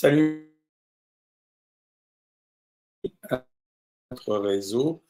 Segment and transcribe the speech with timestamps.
[0.00, 0.54] Salut
[4.12, 5.02] notre réseau.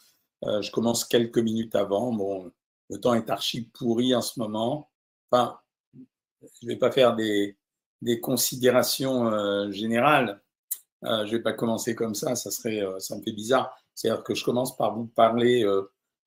[0.44, 2.10] Euh, je commence quelques minutes avant.
[2.10, 2.50] Bon,
[2.88, 4.90] le temps est archi pourri en ce moment.
[5.30, 5.58] Enfin,
[5.92, 7.58] je ne vais pas faire des,
[8.00, 10.40] des considérations euh, générales.
[11.04, 13.76] Euh, je ne vais pas commencer comme ça, ça serait, ça me fait bizarre.
[13.94, 15.64] C'est-à-dire que je commence par vous parler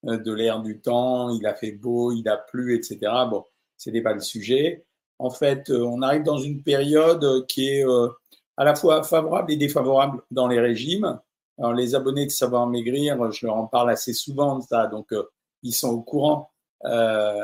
[0.03, 2.99] de l'air du temps, il a fait beau, il a plu, etc.
[3.27, 3.43] Bon,
[3.77, 4.85] ce n'est pas le sujet.
[5.17, 7.85] En fait, on arrive dans une période qui est
[8.61, 11.19] à la fois favorable et défavorable dans les régimes.
[11.57, 15.11] Alors, les abonnés de Savoir Maigrir, je leur en parle assez souvent de ça, donc
[15.13, 15.23] euh,
[15.63, 16.51] ils sont au courant.
[16.85, 17.43] Euh,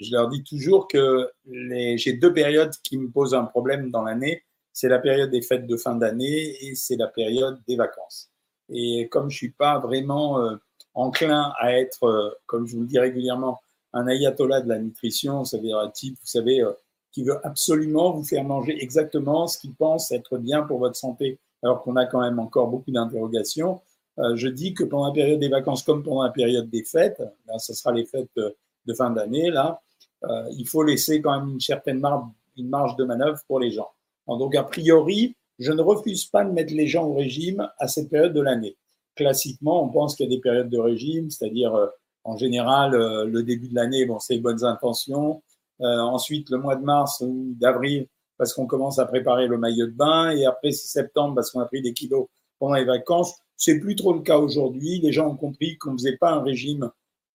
[0.00, 4.42] je leur dis toujours que j'ai deux périodes qui me posent un problème dans l'année.
[4.72, 8.28] C'est la période des fêtes de fin d'année et c'est la période des vacances.
[8.68, 10.56] Et comme je suis pas vraiment euh,
[10.94, 13.60] enclin à être, comme je vous le dis régulièrement,
[13.92, 16.64] un ayatollah de la nutrition, ça veut dire un type, vous savez,
[17.12, 21.38] qui veut absolument vous faire manger exactement ce qu'il pense être bien pour votre santé
[21.62, 23.80] alors qu'on a quand même encore beaucoup d'interrogations.
[24.18, 27.22] Euh, je dis que pendant la période des vacances comme pendant la période des fêtes,
[27.46, 29.80] là, ce sera les fêtes de fin d'année, là,
[30.24, 32.24] euh, il faut laisser quand même une certaine marge,
[32.56, 33.88] une marge de manœuvre pour les gens.
[34.26, 38.10] Donc, a priori, je ne refuse pas de mettre les gens au régime à cette
[38.10, 38.76] période de l'année.
[39.14, 41.86] Classiquement, on pense qu'il y a des périodes de régime, c'est-à-dire euh,
[42.24, 45.42] en général le début de l'année, bon, c'est les bonnes intentions.
[45.80, 48.06] Ensuite, le mois de mars ou d'avril,
[48.38, 51.66] parce qu'on commence à préparer le maillot de bain et après septembre parce qu'on a
[51.66, 52.26] pris des kilos
[52.58, 53.34] pendant les vacances.
[53.56, 55.00] C'est plus trop le cas aujourd'hui.
[55.00, 56.90] Les gens ont compris qu'on ne faisait pas un régime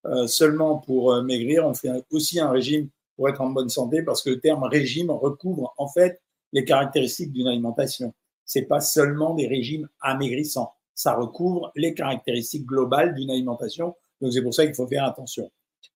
[0.05, 4.01] euh, seulement pour euh, maigrir, on fait aussi un régime pour être en bonne santé
[4.03, 8.13] parce que le terme régime recouvre en fait les caractéristiques d'une alimentation.
[8.45, 13.95] C'est pas seulement des régimes amaigrissants, ça recouvre les caractéristiques globales d'une alimentation.
[14.19, 15.49] Donc c'est pour ça qu'il faut faire attention.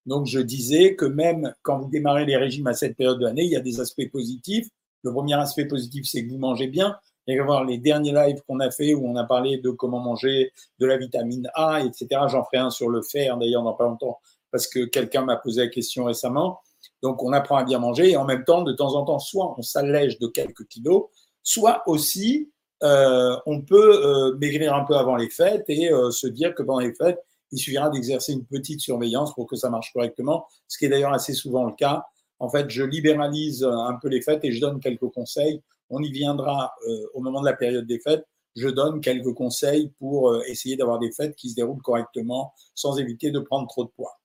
[0.06, 3.44] Donc je disais que même quand vous démarrez les régimes à cette période de l'année,
[3.44, 4.68] il y a des aspects positifs
[5.04, 6.98] le premier aspect positif, c'est que vous mangez bien.
[7.30, 10.54] Et voir les derniers lives qu'on a fait où on a parlé de comment manger
[10.80, 12.08] de la vitamine A, etc.
[12.30, 14.20] J'en ferai un sur le fer d'ailleurs dans pas longtemps
[14.50, 16.62] parce que quelqu'un m'a posé la question récemment.
[17.04, 19.54] Donc on apprend à bien manger et en même temps, de temps en temps, soit
[19.58, 21.08] on s'allège de quelques kilos,
[21.44, 22.50] soit aussi
[22.82, 26.64] euh, on peut euh, maigrir un peu avant les fêtes et euh, se dire que
[26.64, 27.20] pendant les fêtes,
[27.52, 31.14] il suffira d'exercer une petite surveillance pour que ça marche correctement, ce qui est d'ailleurs
[31.14, 32.06] assez souvent le cas
[32.40, 35.62] en fait, je libéralise un peu les fêtes et je donne quelques conseils.
[35.90, 38.26] On y viendra euh, au moment de la période des fêtes.
[38.56, 42.98] Je donne quelques conseils pour euh, essayer d'avoir des fêtes qui se déroulent correctement sans
[42.98, 44.20] éviter de prendre trop de poids.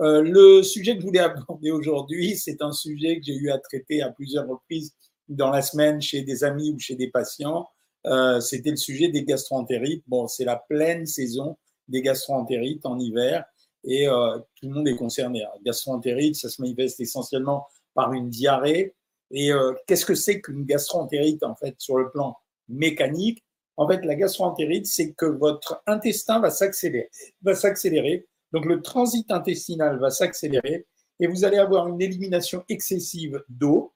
[0.00, 3.58] Euh, le sujet que je voulais aborder aujourd'hui, c'est un sujet que j'ai eu à
[3.58, 4.94] traiter à plusieurs reprises
[5.28, 7.68] dans la semaine chez des amis ou chez des patients.
[8.40, 10.04] C'était le sujet des gastroentérites.
[10.06, 11.56] Bon, c'est la pleine saison
[11.88, 13.44] des gastroentérites en hiver
[13.84, 15.40] et euh, tout le monde est concerné.
[15.40, 18.94] La gastroentérite, ça se manifeste essentiellement par une diarrhée.
[19.30, 22.36] Et euh, qu'est-ce que c'est qu'une gastroentérite en fait sur le plan
[22.68, 23.44] mécanique?
[23.76, 27.10] En fait, la gastroentérite, c'est que votre intestin va s'accélérer,
[27.42, 28.26] va s'accélérer.
[28.52, 30.86] Donc le transit intestinal va s'accélérer
[31.20, 33.92] et vous allez avoir une élimination excessive d'eau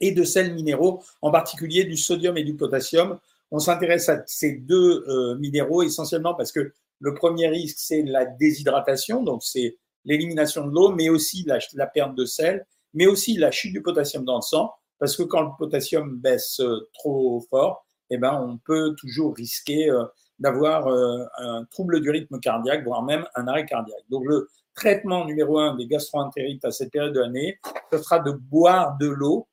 [0.00, 3.18] et de sels minéraux, en particulier du sodium et du potassium.
[3.50, 8.24] On s'intéresse à ces deux euh, minéraux essentiellement parce que le premier risque, c'est la
[8.24, 13.50] déshydratation, donc c'est l'élimination de l'eau, mais aussi la, perte de sel, mais aussi la
[13.50, 17.84] chute du potassium dans le sang, parce que quand le potassium baisse euh, trop fort,
[18.10, 20.04] eh ben, on peut toujours risquer euh,
[20.38, 24.04] d'avoir euh, un trouble du rythme cardiaque, voire même un arrêt cardiaque.
[24.08, 27.58] Donc le traitement numéro un des gastroentérites à cette période de l'année,
[27.92, 29.48] ce sera de boire de l'eau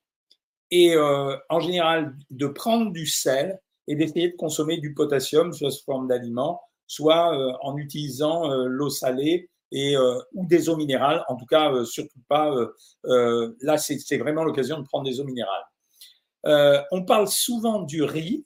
[0.71, 6.07] et en général de prendre du sel et d'essayer de consommer du potassium sous forme
[6.07, 11.23] d'aliments soit euh, en utilisant euh, l'eau salée et, euh, ou des eaux minérales.
[11.27, 12.53] En tout cas, surtout pas.
[13.03, 16.85] là, c'est vraiment l'occasion de prendre des eaux minérales.
[16.91, 18.45] on parle souvent du riz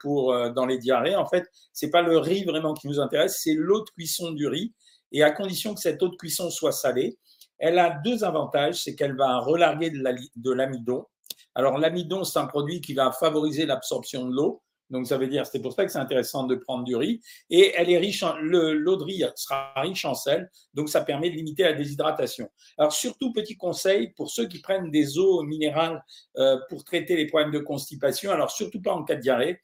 [0.00, 1.16] pour dans les diarrhées.
[1.16, 4.46] En fait, c'est pas le riz vraiment qui nous intéresse, c'est l'eau de cuisson du
[4.46, 4.72] riz.
[5.10, 7.18] Et à condition que cette eau de cuisson soit salée,
[7.58, 11.06] elle a deux avantages, c'est qu'elle va relarguer de l'amidon.
[11.54, 14.62] Alors l'amidon, c'est un produit qui va favoriser l'absorption de l'eau.
[14.90, 17.20] Donc, ça veut dire, c'est pour ça que c'est intéressant de prendre du riz.
[17.50, 21.36] Et elle est riche, l'eau de riz sera riche en sel, donc ça permet de
[21.36, 22.48] limiter la déshydratation.
[22.78, 26.02] Alors, surtout, petit conseil pour ceux qui prennent des eaux minérales
[26.36, 28.30] euh, pour traiter les problèmes de constipation.
[28.30, 29.60] Alors, surtout pas en cas de diarrhée,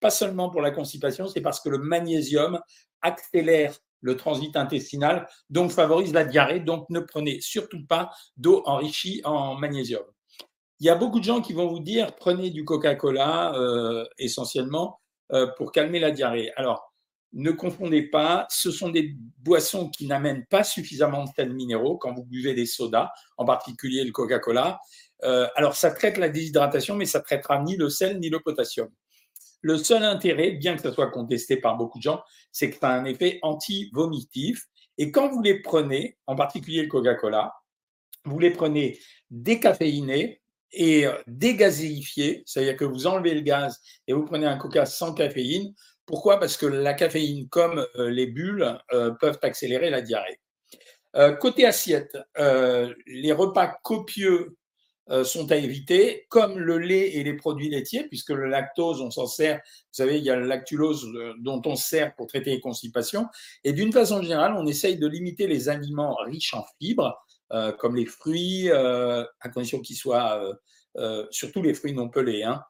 [0.00, 2.60] pas seulement pour la constipation, c'est parce que le magnésium
[3.00, 6.60] accélère le transit intestinal, donc favorise la diarrhée.
[6.60, 10.04] Donc, ne prenez surtout pas d'eau enrichie en magnésium.
[10.80, 15.00] Il y a beaucoup de gens qui vont vous dire prenez du Coca-Cola euh, essentiellement
[15.32, 16.52] euh, pour calmer la diarrhée.
[16.56, 16.92] Alors,
[17.32, 22.14] ne confondez pas, ce sont des boissons qui n'amènent pas suffisamment de sels minéraux quand
[22.14, 24.78] vous buvez des sodas, en particulier le Coca-Cola.
[25.22, 28.88] alors, ça traite la déshydratation, mais ça traitera ni le sel ni le potassium.
[29.60, 32.22] Le seul intérêt, bien que ça soit contesté par beaucoup de gens,
[32.52, 34.64] c'est que ça a un effet anti-vomitif.
[34.96, 37.52] Et quand vous les prenez, en particulier le Coca-Cola,
[38.24, 38.98] vous les prenez
[39.30, 40.40] décaféinés
[40.76, 45.72] et dégazéifiés, c'est-à-dire que vous enlevez le gaz et vous prenez un Coca sans caféine.
[46.04, 46.38] Pourquoi?
[46.38, 50.38] Parce que la caféine, comme euh, les bulles, euh, peuvent accélérer la diarrhée.
[51.16, 54.56] Euh, côté assiette, les repas copieux
[55.08, 59.12] euh, sont à éviter, comme le lait et les produits laitiers, puisque le lactose, on
[59.12, 62.50] s'en sert, vous savez, il y a le lactulose euh, dont on sert pour traiter
[62.50, 63.26] les constipations.
[63.62, 67.16] Et d'une façon générale, on essaye de limiter les aliments riches en fibres,
[67.52, 70.40] euh, comme les fruits, à condition qu'ils soient,
[71.30, 72.62] surtout les fruits non pelés, hein,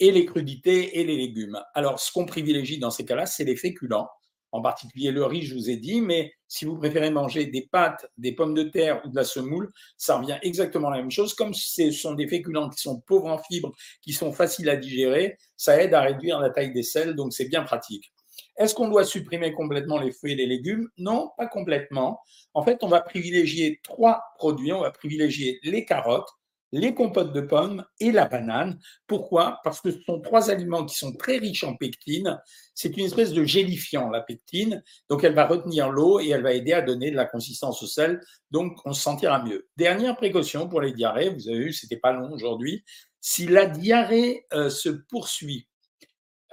[0.00, 1.60] et les crudités et les légumes.
[1.74, 4.08] Alors, ce qu'on privilégie dans ces cas-là, c'est les féculents
[4.54, 8.06] en particulier le riz, je vous ai dit, mais si vous préférez manger des pâtes,
[8.16, 11.34] des pommes de terre ou de la semoule, ça revient exactement la même chose.
[11.34, 15.36] Comme ce sont des féculents qui sont pauvres en fibres, qui sont faciles à digérer,
[15.56, 18.13] ça aide à réduire la taille des selles, donc c'est bien pratique.
[18.56, 20.88] Est-ce qu'on doit supprimer complètement les fruits et les légumes?
[20.98, 22.20] Non, pas complètement.
[22.52, 24.72] En fait, on va privilégier trois produits.
[24.72, 26.28] On va privilégier les carottes,
[26.70, 28.78] les compotes de pommes et la banane.
[29.06, 29.60] Pourquoi?
[29.64, 32.40] Parce que ce sont trois aliments qui sont très riches en pectine.
[32.74, 34.82] C'est une espèce de gélifiant, la pectine.
[35.08, 37.86] Donc, elle va retenir l'eau et elle va aider à donner de la consistance au
[37.86, 38.20] sel.
[38.50, 39.68] Donc, on se sentira mieux.
[39.76, 42.84] Dernière précaution pour les diarrhées, vous avez vu, c'était pas long aujourd'hui.
[43.20, 45.68] Si la diarrhée euh, se poursuit,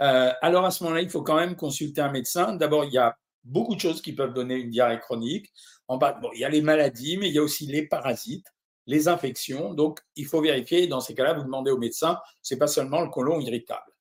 [0.01, 2.55] euh, alors à ce moment-là, il faut quand même consulter un médecin.
[2.55, 5.51] D'abord, il y a beaucoup de choses qui peuvent donner une diarrhée chronique.
[5.87, 8.45] En bas, bon, il y a les maladies, mais il y a aussi les parasites
[8.87, 9.73] les infections.
[9.73, 10.87] Donc, il faut vérifier.
[10.87, 12.19] Dans ces cas-là, vous demandez au médecin.
[12.41, 13.91] C'est pas seulement le côlon irritable.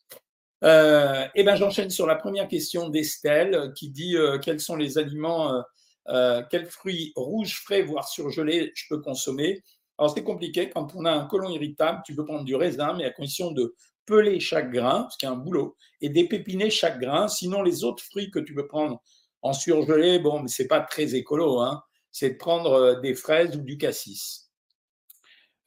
[0.62, 4.76] Euh, et eh ben, j'enchaîne sur la première question d'Estelle qui dit euh, quels sont
[4.76, 5.62] les aliments, euh,
[6.08, 9.62] euh, quels fruits rouges, frais, voire surgelés, je peux consommer?
[9.96, 10.68] Alors, c'est compliqué.
[10.68, 13.74] Quand on a un côlon irritable, tu peux prendre du raisin, mais à condition de
[14.10, 17.28] peler chaque grain, ce qui est un boulot, et d'épépiner chaque grain.
[17.28, 19.00] Sinon, les autres fruits que tu peux prendre
[19.40, 21.80] en surgelé, bon, mais c'est pas très écolo, hein.
[22.10, 24.50] c'est de prendre des fraises ou du cassis.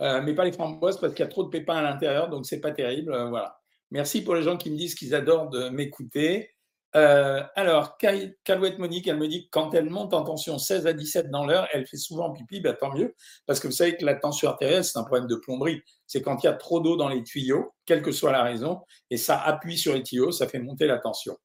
[0.01, 2.45] Euh, mais pas les framboises parce qu'il y a trop de pépins à l'intérieur, donc
[2.45, 3.13] c'est pas terrible.
[3.13, 3.57] Euh, voilà.
[3.89, 6.51] Merci pour les gens qui me disent qu'ils adorent m'écouter.
[6.95, 10.93] Euh, alors, Calouette Monique, elle me dit que quand elle monte en tension 16 à
[10.93, 13.15] 17 dans l'heure, elle fait souvent pipi, bah, tant mieux,
[13.47, 15.81] parce que vous savez que la tension artérielle, c'est un problème de plomberie.
[16.05, 18.81] C'est quand il y a trop d'eau dans les tuyaux, quelle que soit la raison,
[19.09, 21.35] et ça appuie sur les tuyaux, ça fait monter la tension.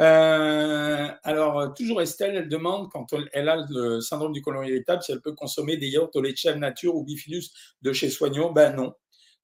[0.00, 5.12] Euh, alors, toujours Estelle, elle demande, quand elle a le syndrome du côlon irritable, si
[5.12, 7.50] elle peut consommer des yaourts au de nature ou bifidus
[7.82, 8.52] de chez Soignon.
[8.52, 8.92] Ben non.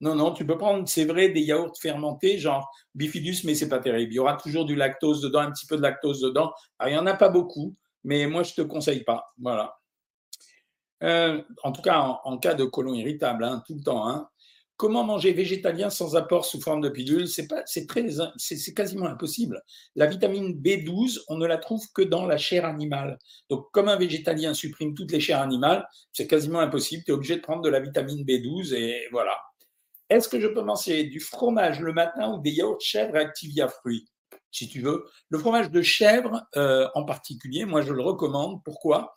[0.00, 3.78] Non, non, tu peux prendre, c'est vrai, des yaourts fermentés, genre bifidus, mais c'est pas
[3.78, 4.12] terrible.
[4.12, 6.52] Il y aura toujours du lactose dedans, un petit peu de lactose dedans.
[6.84, 9.32] Il n'y en a pas beaucoup, mais moi, je te conseille pas.
[9.38, 9.76] Voilà.
[11.02, 14.08] Euh, en tout cas, en, cas de côlon irritable, hein, tout le temps.
[14.08, 14.28] Hein.
[14.76, 19.62] Comment manger végétalien sans apport sous forme de pilule C'est c'est quasiment impossible.
[19.94, 23.18] La vitamine B12, on ne la trouve que dans la chair animale.
[23.48, 27.04] Donc, comme un végétalien supprime toutes les chairs animales, c'est quasiment impossible.
[27.04, 29.36] Tu es obligé de prendre de la vitamine B12 et voilà.
[30.14, 34.08] Est-ce que je peux manger du fromage le matin ou des yaourts chèvre Activia fruits
[34.52, 35.04] Si tu veux.
[35.28, 38.62] Le fromage de chèvre, euh, en particulier, moi je le recommande.
[38.64, 39.12] Pourquoi?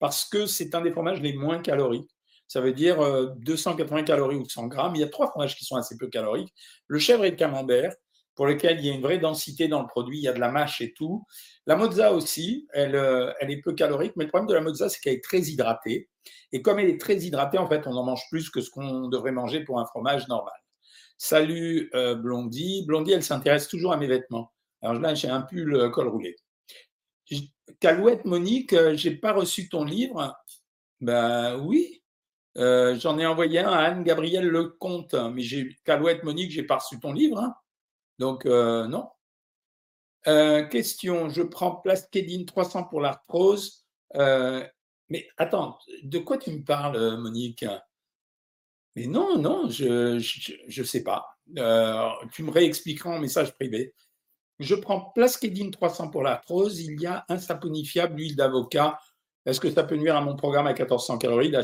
[0.00, 2.10] Parce que c'est un des fromages les moins caloriques
[2.48, 2.98] ça veut dire
[3.36, 4.96] 280 euh, calories ou 100 grammes.
[4.96, 6.52] Il y a trois fromages qui sont assez peu caloriques.
[6.88, 7.94] Le chèvre et le camembert,
[8.34, 10.40] pour lesquels il y a une vraie densité dans le produit, il y a de
[10.40, 11.24] la mâche et tout.
[11.66, 14.88] La mozza aussi, elle, euh, elle est peu calorique, mais le problème de la mozza,
[14.88, 16.08] c'est qu'elle est très hydratée.
[16.52, 19.08] Et comme elle est très hydratée, en fait, on en mange plus que ce qu'on
[19.08, 20.54] devrait manger pour un fromage normal.
[21.18, 22.84] Salut euh, Blondie.
[22.86, 24.52] Blondie, elle s'intéresse toujours à mes vêtements.
[24.82, 26.36] Alors là, j'ai un pull col roulé.
[27.78, 30.34] Calouette Monique, j'ai pas reçu ton livre.
[31.00, 32.00] Ben oui,
[32.56, 35.42] euh, j'en ai envoyé un à Anne-Gabrielle Lecomte, mais
[35.84, 37.38] Calouette Monique, j'ai pas reçu ton livre.
[37.38, 37.54] Hein.
[38.20, 39.08] Donc, euh, non.
[40.26, 43.86] Euh, question, je prends Plasquedine 300 pour l'arthrose.
[44.14, 47.64] mais attends, de quoi tu me parles, Monique?
[48.94, 51.38] Mais non, non, je ne sais pas.
[52.32, 53.94] tu me réexpliqueras en message privé.
[54.58, 56.78] Je prends Plasquedine 300 pour l'arthrose.
[56.78, 58.98] Il y a un saponifiable, l'huile d'avocat.
[59.46, 61.54] Est-ce que ça peut nuire à mon programme à 1400 calories?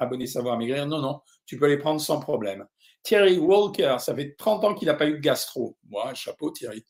[0.00, 0.88] Abonné Savoir Maigrir.
[0.88, 2.66] Non, non, tu peux les prendre sans problème.
[3.02, 5.76] Thierry Walker, ça fait 30 ans qu'il n'a pas eu de gastro.
[5.88, 6.84] Moi, chapeau Thierry.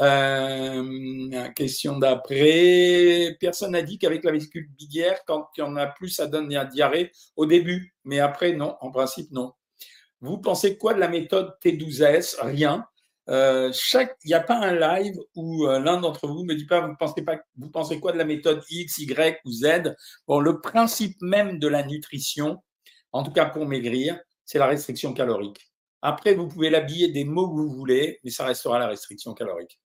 [0.00, 3.36] Euh, question d'après.
[3.40, 6.50] Personne n'a dit qu'avec la vésicule biliaire, quand il y en a plus, ça donne
[6.50, 7.94] la diarrhée au début.
[8.04, 8.76] Mais après, non.
[8.80, 9.52] En principe, non.
[10.20, 12.86] Vous pensez quoi de la méthode T12S Rien.
[13.28, 16.80] Euh, il n'y a pas un live où euh, l'un d'entre vous me dit pas
[16.80, 19.94] vous pensez pas vous pensez quoi de la méthode X, Y ou Z?
[20.26, 22.60] Bon, le principe même de la nutrition,
[23.12, 25.72] en tout cas pour maigrir, c'est la restriction calorique.
[26.02, 29.80] Après, vous pouvez l'habiller des mots que vous voulez, mais ça restera la restriction calorique.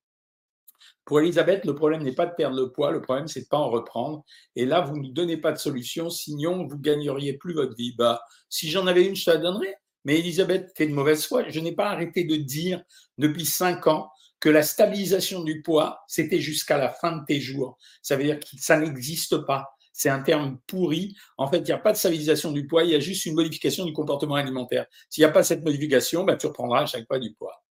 [1.04, 3.56] Pour Elisabeth, le problème n'est pas de perdre le poids, le problème c'est de pas
[3.56, 4.24] en reprendre.
[4.56, 7.94] Et là, vous ne donnez pas de solution, sinon vous gagneriez plus votre vie.
[7.96, 9.76] Bah, si j'en avais une, je te la donnerais.
[10.04, 11.48] Mais Elisabeth, tu es de mauvaise foi.
[11.48, 12.82] Je n'ai pas arrêté de dire
[13.16, 14.10] depuis cinq ans
[14.40, 17.78] que la stabilisation du poids, c'était jusqu'à la fin de tes jours.
[18.02, 19.66] Ça veut dire que ça n'existe pas.
[19.98, 21.16] C'est un terme pourri.
[21.38, 23.34] En fait, il n'y a pas de stabilisation du poids, il y a juste une
[23.34, 24.86] modification du comportement alimentaire.
[25.10, 27.64] S'il n'y a pas cette modification, bah, tu reprendras à chaque fois du poids.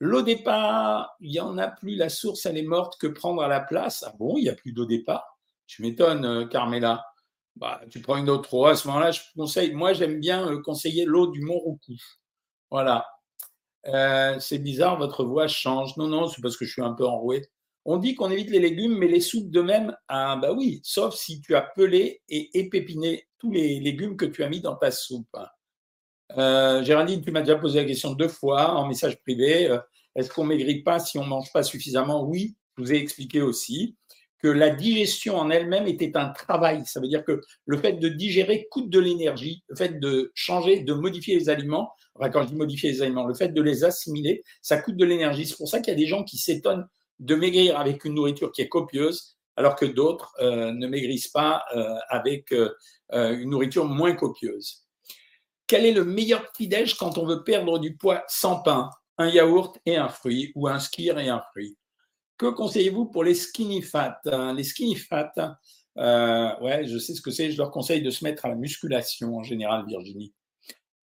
[0.00, 3.46] L'eau départ, il n'y en a plus, la source, elle est morte, que prendre à
[3.46, 5.38] la place Ah bon, il n'y a plus d'eau départ
[5.68, 7.04] Tu m'étonnes, euh, Carmela.
[7.54, 8.66] Bah, tu prends une autre eau.
[8.66, 11.94] À ce moment-là, je conseille, moi, j'aime bien euh, conseiller l'eau du Mont-Roucou.
[12.72, 13.06] Voilà.
[13.86, 15.96] Euh, c'est bizarre, votre voix change.
[15.96, 17.48] Non, non, c'est parce que je suis un peu enroué.
[17.84, 21.14] On dit qu'on évite les légumes, mais les soupes de même, ah, bah oui, sauf
[21.14, 24.92] si tu as pelé et épépiné tous les légumes que tu as mis dans ta
[24.92, 25.36] soupe.
[26.38, 29.68] Euh, Géraldine, tu m'as déjà posé la question deux fois en message privé.
[29.68, 29.78] Euh,
[30.14, 32.24] est-ce qu'on maigrit pas si on mange pas suffisamment?
[32.24, 33.96] Oui, je vous ai expliqué aussi
[34.38, 36.82] que la digestion en elle-même était un travail.
[36.84, 40.80] Ça veut dire que le fait de digérer coûte de l'énergie, le fait de changer,
[40.80, 43.84] de modifier les aliments, enfin quand je dis modifier les aliments, le fait de les
[43.84, 45.46] assimiler, ça coûte de l'énergie.
[45.46, 46.86] C'est pour ça qu'il y a des gens qui s'étonnent
[47.18, 51.62] de maigrir avec une nourriture qui est copieuse, alors que d'autres euh, ne maigrissent pas
[52.08, 52.52] avec
[53.10, 54.86] une nourriture moins copieuse.
[55.66, 58.90] Quel est le meilleur petit-déj quand on veut perdre du poids sans pain?
[59.18, 61.76] Un yaourt et un fruit ou un skir et un fruit?
[62.38, 64.18] Que conseillez-vous pour les skinny fat
[64.56, 65.32] Les skinny fat,
[65.98, 67.50] euh, ouais, je sais ce que c'est.
[67.50, 70.32] Je leur conseille de se mettre à la musculation en général, Virginie.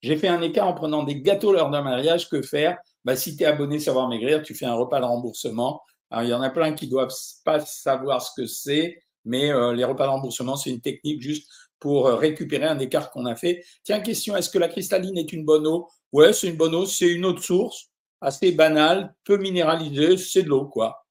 [0.00, 2.28] J'ai fait un écart en prenant des gâteaux lors d'un mariage.
[2.28, 2.78] Que faire?
[3.04, 5.82] Bah, Si tu es abonné Savoir Maigrir, tu fais un repas de remboursement.
[6.12, 9.84] Il y en a plein qui doivent pas savoir ce que c'est, mais euh, les
[9.84, 11.48] repas de remboursement, c'est une technique juste
[11.78, 13.62] pour euh, récupérer un écart qu'on a fait.
[13.84, 15.88] Tiens, question, est-ce que la cristalline est une bonne eau?
[16.12, 20.42] Ouais, c'est une bonne eau, c'est une eau de source, assez banale, peu minéralisée, c'est
[20.42, 21.04] de l'eau, quoi.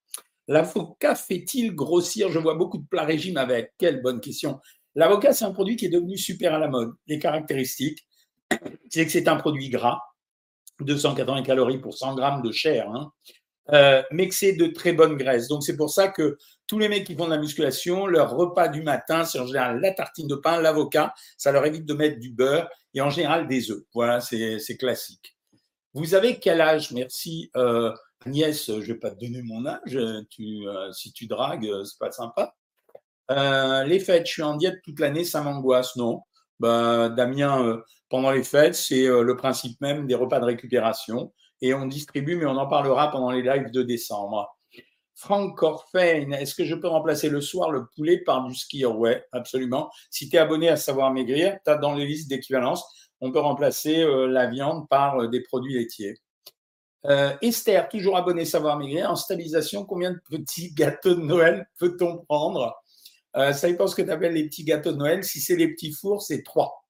[0.47, 2.29] L'avocat fait-il grossir?
[2.29, 3.73] Je vois beaucoup de plats régimes avec.
[3.77, 4.59] Quelle bonne question.
[4.95, 6.93] L'avocat, c'est un produit qui est devenu super à la mode.
[7.05, 8.07] Les caractéristiques,
[8.89, 9.99] c'est que c'est un produit gras,
[10.79, 13.11] 280 calories pour 100 grammes de chair, hein.
[13.73, 15.47] Euh, mais que c'est de très bonne graisse.
[15.47, 18.67] Donc c'est pour ça que tous les mecs qui font de la musculation, leur repas
[18.67, 22.19] du matin, c'est en général la tartine de pain, l'avocat, ça leur évite de mettre
[22.19, 23.83] du beurre et en général des œufs.
[23.93, 25.37] Voilà, c'est classique.
[25.93, 26.91] Vous avez quel âge?
[26.91, 27.49] Merci.
[27.55, 27.91] Euh,
[28.25, 29.97] Agnès, je ne vais pas te donner mon âge.
[30.29, 32.53] Tu, euh, si tu dragues, c'est pas sympa.
[33.31, 35.95] Euh, les fêtes, je suis en diète toute l'année, ça m'angoisse.
[35.95, 36.21] Non.
[36.59, 41.33] Ben, Damien, pendant les fêtes, c'est le principe même des repas de récupération.
[41.61, 44.57] Et on distribue, mais on en parlera pendant les lives de décembre.
[45.17, 49.25] Franck Corfein, est-ce que je peux remplacer le soir le poulet par du skier Ouais,
[49.31, 49.89] absolument.
[50.11, 52.85] Si tu es abonné à Savoir Maigrir, tu as dans les listes d'équivalence,
[53.19, 56.19] on peut remplacer euh, la viande par euh, des produits laitiers.
[57.05, 62.17] Euh, Esther, toujours abonné Savoir Maigrir, en stabilisation, combien de petits gâteaux de Noël peut-on
[62.17, 62.75] prendre?
[63.35, 65.23] Ça dépend ce que tu appelles les petits gâteaux de Noël.
[65.23, 66.86] Si c'est les petits fours, c'est trois.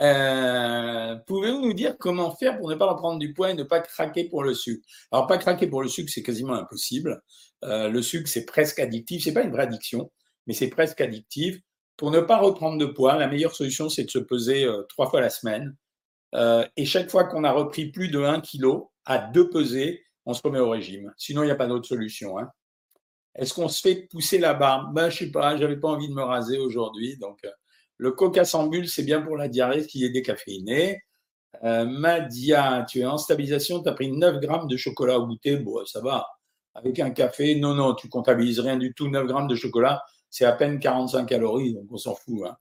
[0.00, 3.80] Euh, pouvez-vous nous dire comment faire pour ne pas reprendre du poids et ne pas
[3.80, 4.84] craquer pour le sucre?
[5.12, 7.22] Alors, pas craquer pour le sucre, c'est quasiment impossible.
[7.64, 9.24] Euh, le sucre, c'est presque addictif.
[9.24, 10.10] C'est pas une vraie addiction,
[10.46, 11.58] mais c'est presque addictif.
[11.96, 15.08] Pour ne pas reprendre de poids, la meilleure solution, c'est de se peser euh, trois
[15.08, 15.76] fois la semaine.
[16.76, 20.42] et chaque fois qu'on a repris plus de 1 kg à deux pesées, on se
[20.42, 21.12] remet au régime.
[21.16, 22.38] Sinon, il n'y a pas d'autre solution.
[22.38, 22.50] Hein.
[23.36, 26.14] Est-ce qu'on se fait pousser la barbe ben, Je sais pas, j'avais pas envie de
[26.14, 27.38] me raser aujourd'hui, donc
[28.04, 31.00] le coca sans bulle, c'est bien pour la diarrhée qui est décaféiné.
[31.62, 35.56] Euh, Madia, tu es en stabilisation, tu as pris 9 grammes de chocolat au goûter,
[35.56, 36.26] bon, ça va.
[36.74, 39.08] Avec un café, non, non, tu comptabilises rien du tout.
[39.08, 42.42] 9 grammes de chocolat, c'est à peine 45 calories, donc on s'en fout.
[42.46, 42.54] Hein.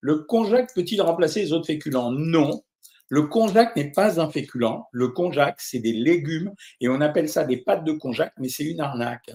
[0.00, 2.10] Le konjac peut-il remplacer les autres féculents?
[2.12, 2.62] Non.
[3.08, 4.82] Le konjac n'est pas un féculent.
[4.92, 8.64] Le konjac, c'est des légumes et on appelle ça des pâtes de konjac, mais c'est
[8.64, 9.30] une arnaque.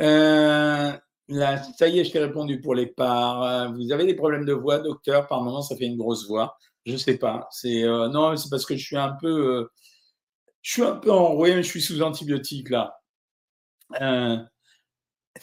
[0.00, 0.92] Euh,
[1.28, 3.42] ça y est, je t'ai répondu pour les parts.
[3.42, 6.56] Euh, vous avez des problèmes de voix, docteur Par moment, ça fait une grosse voix.
[6.86, 7.48] Je sais pas.
[7.50, 9.70] C'est euh, non, c'est parce que je suis un peu, euh,
[10.62, 12.94] je suis un peu enroué, je suis sous antibiotiques là.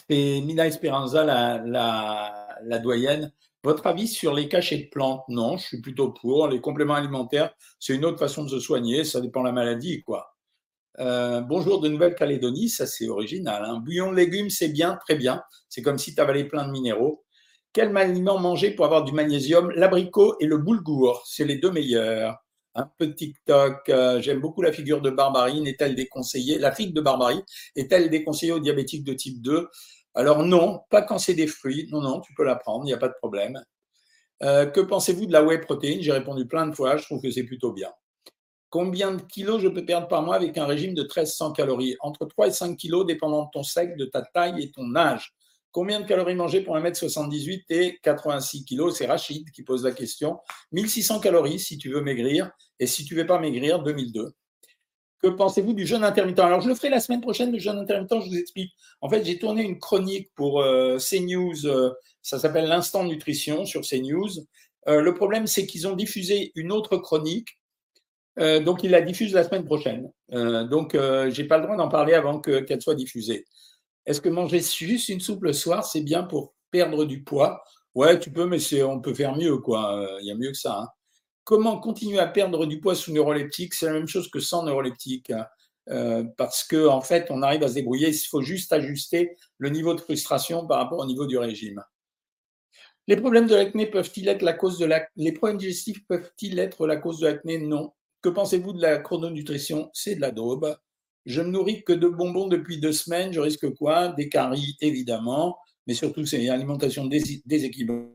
[0.08, 3.32] c'est Mina Esperanza, la, la, la, doyenne.
[3.62, 5.24] Votre avis sur les cachets de plantes?
[5.28, 6.48] Non, je suis plutôt pour.
[6.48, 9.04] Les compléments alimentaires, c'est une autre façon de se soigner.
[9.04, 10.35] Ça dépend de la maladie, quoi.
[10.98, 13.64] Euh, bonjour de Nouvelle-Calédonie, ça c'est original.
[13.64, 13.78] Un hein.
[13.80, 15.42] Bouillon de légumes, c'est bien, très bien.
[15.68, 17.24] C'est comme si tu avalais plein de minéraux.
[17.72, 22.38] Quel aliment manger pour avoir du magnésium L'abricot et le boulgour, c'est les deux meilleurs.
[22.74, 25.66] Un peu TikTok, euh, j'aime beaucoup la figure de Barbarine.
[25.66, 26.58] Est-elle déconseillée?
[26.58, 27.42] La figue de Barbarine
[27.74, 29.68] est-elle déconseillée aux diabétiques de type 2
[30.14, 31.88] Alors non, pas quand c'est des fruits.
[31.92, 33.62] Non, non, tu peux la prendre, il n'y a pas de problème.
[34.40, 36.02] que pensez-vous de la whey protéine?
[36.02, 37.90] J'ai répondu plein de fois, je trouve que c'est plutôt bien.
[38.70, 41.96] Combien de kilos je peux perdre par mois avec un régime de 1300 calories?
[42.00, 45.34] Entre 3 et 5 kilos, dépendant de ton sexe, de ta taille et ton âge.
[45.70, 50.38] Combien de calories manger pour 1m78 et 86 kg C'est Rachid qui pose la question.
[50.72, 54.32] 1600 calories si tu veux maigrir, et si tu ne veux pas maigrir, 2002.
[55.22, 56.40] Que pensez-vous du jeûne intermittent?
[56.40, 58.72] Alors, je le ferai la semaine prochaine, le jeûne intermittent, je vous explique.
[59.00, 61.92] En fait, j'ai tourné une chronique pour euh, CNews, euh,
[62.22, 64.30] ça s'appelle l'Instant Nutrition sur CNews.
[64.88, 67.58] Euh, le problème, c'est qu'ils ont diffusé une autre chronique,
[68.36, 70.10] donc ils la diffusent la semaine prochaine.
[70.30, 73.46] donc, je n'ai pas le droit d'en parler avant qu'elle soit diffusée.
[74.06, 77.62] Est-ce que manger juste une soupe le soir, c'est bien pour perdre du poids?
[77.94, 79.98] Ouais, tu peux, mais on peut faire mieux, quoi.
[79.98, 80.78] Euh, il y a mieux que ça.
[80.80, 80.88] Hein.
[81.44, 83.74] Comment continuer à perdre du poids sous neuroleptique?
[83.74, 85.30] C'est la même chose que sans neuroleptique.
[85.30, 85.46] Hein.
[85.88, 88.10] Euh, parce qu'en en fait, on arrive à se débrouiller.
[88.10, 91.82] Il faut juste ajuster le niveau de frustration par rapport au niveau du régime.
[93.08, 95.06] Les problèmes de l'acné peuvent-ils être la cause de la...
[95.16, 97.58] Les problèmes digestifs peuvent-ils être la cause de l'acné?
[97.58, 97.92] Non.
[98.26, 99.88] Que pensez-vous de la chrononutrition?
[99.92, 100.76] C'est de la daube.
[101.26, 103.32] Je me nourris que de bonbons depuis deux semaines.
[103.32, 104.08] Je risque quoi?
[104.08, 105.56] Des caries, évidemment,
[105.86, 108.08] mais surtout c'est une alimentation déséquilibrée,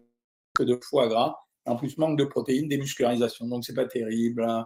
[0.53, 1.37] que de foie gras.
[1.65, 3.47] En plus, manque de protéines, démuscularisation.
[3.47, 4.43] Donc, c'est pas terrible.
[4.43, 4.65] Hein.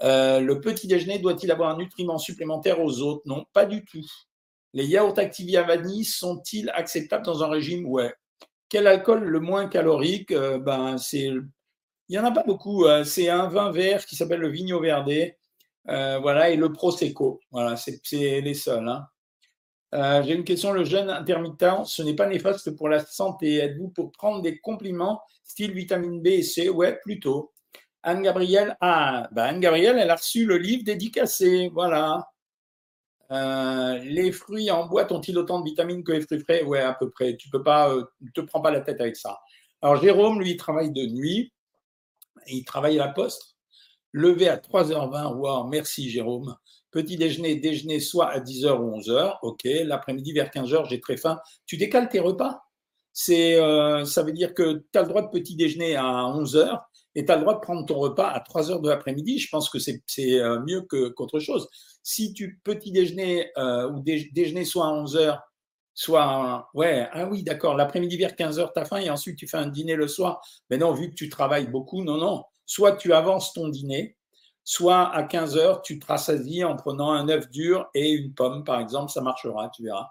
[0.00, 3.20] Euh, le petit déjeuner doit-il avoir un nutriment supplémentaire aux autres?
[3.26, 4.06] Non, pas du tout.
[4.72, 7.84] Les yaourts activés à vanille sont-ils acceptables dans un régime?
[7.86, 8.14] Ouais.
[8.70, 10.30] Quel alcool le moins calorique?
[10.30, 11.28] Euh, Ben, c'est,
[12.10, 12.86] il y en a pas beaucoup.
[12.86, 13.04] Hein.
[13.04, 15.32] C'est un vin vert qui s'appelle le Vigno Verde
[15.88, 17.40] euh, voilà, et le Prosecco.
[17.52, 18.88] Voilà, c'est les seuls.
[18.88, 19.06] Hein.
[19.94, 20.72] Euh, j'ai une question.
[20.72, 23.58] Le jeûne intermittent, ce n'est pas néfaste pour la santé.
[23.58, 26.68] Êtes-vous pour prendre des compliments style vitamine B et C?
[26.68, 27.52] Ouais, plutôt.
[28.02, 31.70] Anne-Gabrielle, ah, bah Anne-Gabrielle, elle a reçu le livre dédicacé.
[31.72, 32.26] Voilà.
[33.30, 36.64] Euh, les fruits en boîte ont-ils autant de vitamines que les fruits frais?
[36.64, 37.36] Ouais, à peu près.
[37.36, 39.38] Tu peux pas, ne te prends pas la tête avec ça.
[39.80, 41.52] Alors Jérôme, lui, il travaille de nuit.
[42.50, 43.56] Il travaille à la poste.
[44.12, 46.56] Levé à 3h20, wow, merci Jérôme.
[46.90, 49.62] Petit déjeuner, déjeuner soit à 10h ou 11h, ok.
[49.84, 51.38] L'après-midi vers 15h, j'ai très faim.
[51.66, 52.62] Tu décales tes repas?
[53.12, 56.80] C'est, euh, Ça veut dire que tu as le droit de petit déjeuner à 11h
[57.14, 59.38] et tu as le droit de prendre ton repas à 3h de l'après-midi.
[59.38, 61.68] Je pense que c'est, euh, mieux que, qu'autre chose.
[62.02, 65.38] Si tu petit déjeuner euh, ou déjeuner soit à 11h,
[65.94, 66.70] soit.
[66.74, 69.66] Ouais, ah oui, d'accord, l'après-midi vers 15h, tu as faim et ensuite tu fais un
[69.66, 70.40] dîner le soir.
[70.70, 74.16] Mais non, vu que tu travailles beaucoup, non, non soit tu avances ton dîner,
[74.62, 78.62] soit à 15 heures, tu te rassasies en prenant un œuf dur et une pomme,
[78.62, 80.08] par exemple, ça marchera, tu verras.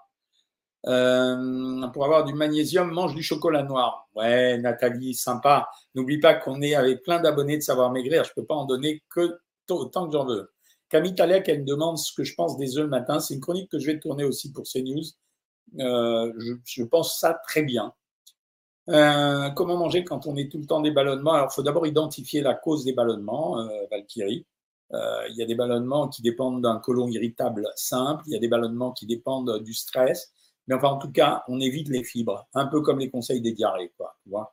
[0.86, 4.10] Euh, pour avoir du magnésium, mange du chocolat noir.
[4.14, 5.70] Ouais, Nathalie, sympa.
[5.94, 8.24] N'oublie pas qu'on est avec plein d'abonnés de Savoir Maigrir.
[8.24, 9.38] Je ne peux pas en donner que
[9.70, 10.52] autant que j'en veux.
[10.90, 13.20] Camille Talek, elle me demande ce que je pense des œufs le matin.
[13.20, 15.04] C'est une chronique que je vais tourner aussi pour CNews.
[15.78, 16.32] Euh,
[16.64, 17.92] je, pense ça très bien.
[18.88, 21.86] Euh, comment manger quand on est tout le temps des ballonnements Alors, il faut d'abord
[21.86, 24.46] identifier la cause des ballonnements, euh, Valkyrie.
[24.92, 28.48] Il y a des ballonnements qui dépendent d'un côlon irritable simple, il y a des
[28.48, 30.32] ballonnements qui dépendent du stress,
[30.66, 33.52] mais enfin, en tout cas, on évite les fibres, un peu comme les conseils des
[33.52, 34.16] diarrhées, quoi.
[34.24, 34.52] Tu vois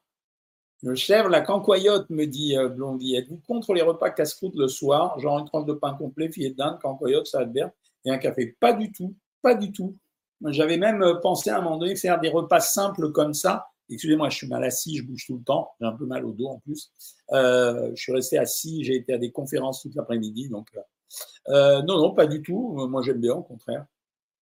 [0.83, 5.39] le chèvre, la cancoyote, me dit Blondie, êtes-vous contre les repas casse-croûte le soir, genre
[5.39, 7.73] une tranche de pain complet, filet de dinde, cancoyote, salade verte
[8.05, 9.97] et un café Pas du tout, pas du tout.
[10.45, 14.35] J'avais même pensé à un moment donné faire des repas simples comme ça, Excusez-moi, je
[14.35, 16.59] suis mal assis, je bouge tout le temps, j'ai un peu mal au dos en
[16.59, 16.91] plus.
[17.31, 20.81] Euh, je suis resté assis, j'ai été à des conférences toute l'après-midi, donc euh,
[21.49, 22.75] euh, non, non, pas du tout.
[22.87, 23.85] Moi, j'aime bien, au contraire.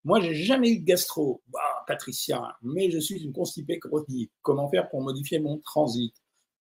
[0.04, 4.32] Moi, j'ai jamais eu de gastro, bah, Patricia, mais je suis une constipée chronique.
[4.42, 6.14] Comment faire pour modifier mon transit?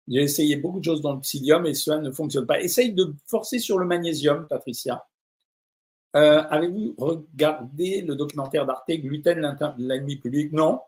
[0.06, 2.60] J'ai essayé beaucoup de choses dans le psyllium et cela ne fonctionne pas.
[2.60, 5.06] Essaye de forcer sur le magnésium, Patricia.
[6.14, 10.52] Avez-vous regardé le documentaire d'Arte, Gluten, l'ennemi public?
[10.52, 10.80] Non,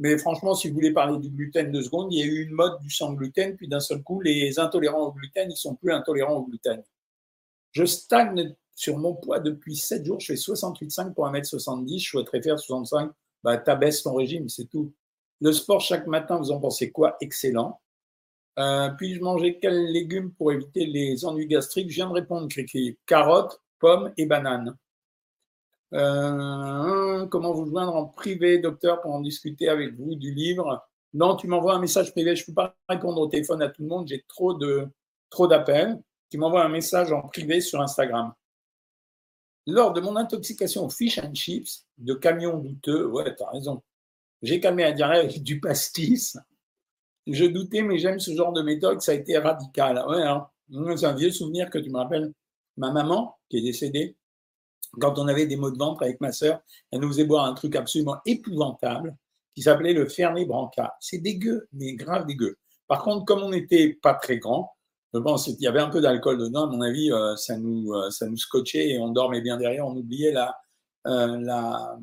[0.00, 2.54] mais franchement, si vous voulez parler du gluten deux secondes, il y a eu une
[2.54, 5.92] mode du sans gluten, puis d'un seul coup, les intolérants au gluten, ils sont plus
[5.92, 6.82] intolérants au gluten.
[7.72, 10.18] Je stagne sur mon poids depuis 7 jours.
[10.18, 12.02] Je fais 68,5 pour 1m70.
[12.02, 13.10] Je souhaiterais faire 65.
[13.42, 14.90] Bah, t'abaisses ton régime, c'est tout.
[15.42, 17.18] Le sport chaque matin, vous en pensez quoi?
[17.20, 17.78] Excellent.
[18.58, 21.90] Euh, puis-je manger quels légumes pour éviter les ennuis gastriques?
[21.90, 22.98] Je viens de répondre, Cricri.
[23.06, 24.76] Carottes, pommes et bananes.
[25.92, 30.86] Euh, comment vous joindre en privé, docteur, pour en discuter avec vous du livre?
[31.12, 32.36] Non, tu m'envoies un message privé.
[32.36, 34.06] Je ne peux pas répondre au téléphone à tout le monde.
[34.06, 34.54] J'ai trop
[35.48, 36.00] d'appels.
[36.30, 38.32] Tu m'envoies un message en privé sur Instagram.
[39.66, 43.82] Lors de mon intoxication au fish and chips de camion douteux, ouais, tu as raison.
[44.42, 46.38] J'ai calmé la diarrhée avec du pastis.
[47.26, 49.00] Je doutais, mais j'aime ce genre de méthode.
[49.02, 50.02] Ça a été radical.
[50.08, 50.48] Ouais, hein.
[50.96, 52.32] c'est un vieux souvenir que tu me rappelles.
[52.76, 54.16] Ma maman, qui est décédée,
[55.00, 57.54] quand on avait des maux de ventre avec ma sœur, elle nous faisait boire un
[57.54, 59.16] truc absolument épouvantable
[59.54, 60.94] qui s'appelait le Fernet Branca.
[61.00, 62.56] C'est dégueu, mais grave dégueu.
[62.88, 64.72] Par contre, comme on n'était pas très grand,
[65.12, 66.64] je pense qu'il y avait un peu d'alcool dedans.
[66.64, 69.86] À mon avis, ça nous ça nous scotchait et on dormait bien derrière.
[69.86, 70.56] On oubliait la
[71.04, 71.98] la,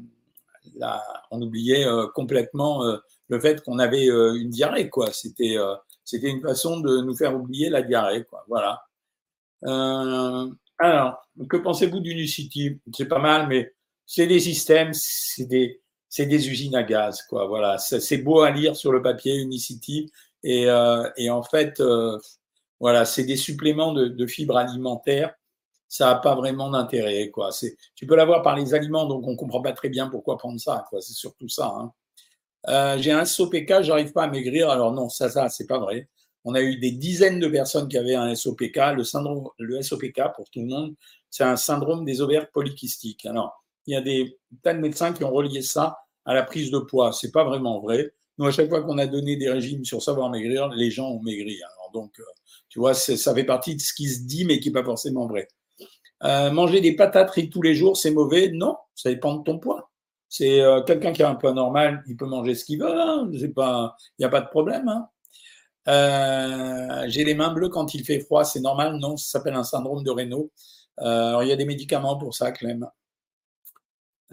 [0.75, 2.83] la on oubliait complètement
[3.27, 5.11] le fait qu'on avait une diarrhée quoi.
[5.11, 5.55] C'était
[6.03, 8.45] c'était une façon de nous faire oublier la diarrhée quoi.
[8.47, 8.86] Voilà.
[9.63, 13.73] Alors, que pensez-vous d'Unicity C'est pas mal, mais
[14.05, 15.81] c'est des systèmes, c'est des,
[16.17, 17.47] des usines à gaz, quoi.
[17.47, 20.11] Voilà, c'est beau à lire sur le papier Unicity,
[20.43, 22.17] et, euh, et en fait, euh,
[22.79, 25.33] voilà, c'est des suppléments de, fibres alimentaires.
[25.89, 27.49] Ça n'a pas vraiment d'intérêt, quoi.
[27.95, 30.85] Tu peux l'avoir par les aliments, donc on comprend pas très bien pourquoi prendre ça,
[30.89, 31.01] quoi.
[31.01, 31.73] C'est surtout ça.
[31.75, 31.93] Hein.
[32.69, 34.69] Euh, J'ai un SOPK, j'arrive pas à maigrir.
[34.69, 36.09] Alors non, ça, ça, c'est pas vrai.
[36.49, 38.79] On a eu des dizaines de personnes qui avaient un SOPK.
[38.95, 40.95] Le syndrome, le SOPK pour tout le monde,
[41.29, 43.25] c'est un syndrome des ovaires polykystiques.
[43.25, 46.71] Alors, il y a des tas de médecins qui ont relié ça à la prise
[46.71, 47.11] de poids.
[47.11, 48.13] C'est pas vraiment vrai.
[48.37, 51.21] Nous, à chaque fois qu'on a donné des régimes sur savoir maigrir, les gens ont
[51.21, 51.57] maigri.
[51.61, 52.23] Alors, donc, euh,
[52.69, 55.27] tu vois, ça fait partie de ce qui se dit, mais qui n'est pas forcément
[55.27, 55.49] vrai.
[56.23, 58.51] Euh, manger des patates frites tous les jours, c'est mauvais?
[58.53, 59.91] Non, ça dépend de ton poids.
[60.29, 63.01] C'est euh, quelqu'un qui a un poids normal, il peut manger ce qu'il veut.
[63.01, 63.29] Hein.
[63.33, 63.53] il
[64.19, 64.87] n'y a pas de problème.
[64.87, 65.09] Hein.
[65.87, 70.03] J'ai les mains bleues quand il fait froid, c'est normal Non, ça s'appelle un syndrome
[70.03, 70.51] de Raynaud.
[70.97, 72.87] alors, il y a des médicaments pour ça, Clem.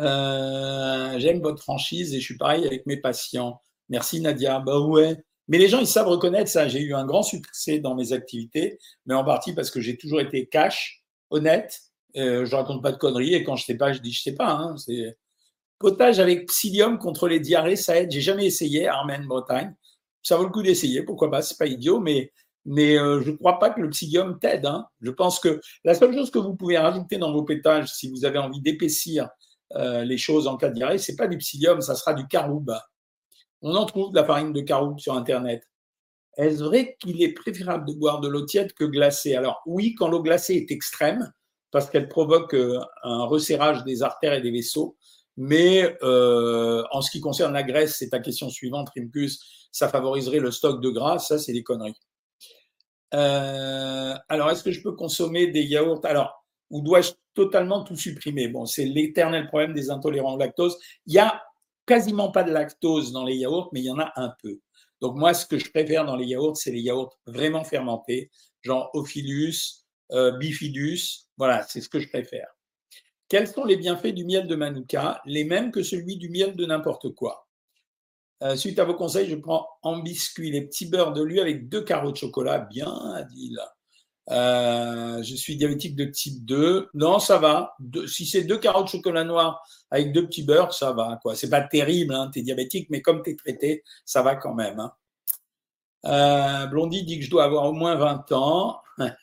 [0.00, 3.60] Euh, j'aime votre franchise et je suis pareil avec mes patients.
[3.88, 4.60] Merci Nadia.
[4.60, 5.16] Bah ouais.
[5.48, 6.68] Mais les gens, ils savent reconnaître ça.
[6.68, 10.20] J'ai eu un grand succès dans mes activités, mais en partie parce que j'ai toujours
[10.20, 11.80] été cash, honnête.
[12.16, 14.34] Euh, je raconte pas de conneries et quand je sais pas, je dis je sais
[14.34, 14.50] pas.
[14.50, 14.76] Hein,
[15.78, 18.10] potage avec psyllium contre les diarrhées, ça aide.
[18.10, 19.74] J'ai jamais essayé, Armen Bretagne.
[20.24, 22.32] Ça vaut le coup d'essayer, pourquoi pas, c'est pas idiot, mais
[22.66, 24.66] mais euh, je ne crois pas que le psyllium t'aide.
[24.66, 24.86] Hein.
[25.00, 28.24] Je pense que la seule chose que vous pouvez rajouter dans vos pétages, si vous
[28.24, 29.28] avez envie d'épaissir
[29.76, 32.74] euh, les choses en cas de diarrhée, c'est pas du psyllium, ça sera du caroube.
[33.60, 35.62] On en trouve de la farine de caroube sur Internet.
[36.36, 39.34] Est-ce vrai qu'il est préférable de boire de l'eau tiède que glacée?
[39.36, 41.32] Alors oui, quand l'eau glacée est extrême,
[41.70, 44.96] parce qu'elle provoque euh, un resserrage des artères et des vaisseaux,
[45.36, 50.40] mais euh, en ce qui concerne la graisse, c'est ta question suivante, Rimkus, ça favoriserait
[50.40, 51.98] le stock de gras, ça c'est des conneries.
[53.12, 56.04] alors, est-ce que je peux consommer des yaourts?
[56.04, 58.48] Alors, ou dois-je totalement tout supprimer?
[58.48, 60.76] Bon, c'est l'éternel problème des intolérants au lactose.
[61.06, 61.42] Il y a
[61.86, 64.60] quasiment pas de lactose dans les yaourts, mais il y en a un peu.
[65.00, 68.30] Donc moi, ce que je préfère dans les yaourts, c'est les yaourts vraiment fermentés,
[68.62, 71.26] genre Ophilus, euh, Bifidus.
[71.36, 72.48] Voilà, c'est ce que je préfère.
[73.34, 75.20] Quels sont les bienfaits du miel de Manuka?
[75.24, 77.48] Les mêmes que celui du miel de n'importe quoi.
[78.44, 81.68] Euh, suite à vos conseils, je prends en biscuit les petits beurres de lui avec
[81.68, 82.86] deux carreaux de chocolat, bien
[83.50, 83.74] là.
[84.30, 86.90] Euh, je suis diabétique de type 2.
[86.94, 87.74] Non, ça va.
[88.06, 91.18] si c'est deux carreaux de chocolat noir avec deux petits beurres, ça va.
[91.20, 91.34] quoi.
[91.34, 94.54] C'est pas terrible, hein, tu es diabétique, mais comme tu es traité, ça va quand
[94.54, 94.78] même.
[94.78, 94.92] Hein.
[96.04, 98.80] Euh, Blondie dit que je dois avoir au moins 20 ans.
[98.98, 99.16] ah,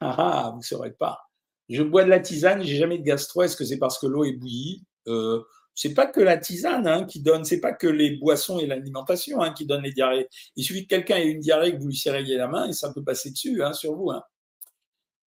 [0.00, 1.27] ah, vous ne saurez pas.
[1.68, 3.42] Je bois de la tisane, j'ai jamais de gastro.
[3.42, 4.84] Est-ce que c'est parce que l'eau est bouillie?
[5.06, 5.42] Euh,
[5.74, 9.42] c'est pas que la tisane hein, qui donne, c'est pas que les boissons et l'alimentation
[9.42, 10.28] hein, qui donnent les diarrhées.
[10.56, 12.92] Il suffit que quelqu'un ait une diarrhée, que vous lui serriez la main et ça
[12.92, 14.10] peut passer dessus hein, sur vous.
[14.10, 14.22] Hein.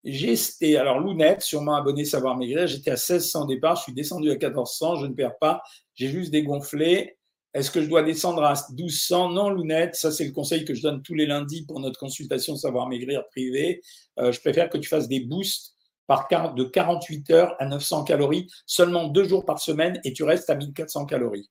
[0.05, 4.35] J'étais, alors Lounette, sûrement abonné Savoir Maigrir, j'étais à 1600 départ, je suis descendu à
[4.35, 5.63] 1400, je ne perds pas,
[5.97, 7.17] j'ai juste dégonflé.
[7.53, 10.83] Est-ce que je dois descendre à 1200 Non, Lounette, ça c'est le conseil que je
[10.83, 13.83] donne tous les lundis pour notre consultation Savoir Maigrir privée.
[14.21, 15.76] Euh, je préfère que tu fasses des boosts
[16.07, 20.51] par de 48 heures à 900 calories, seulement deux jours par semaine et tu restes
[20.51, 21.51] à 1400 calories.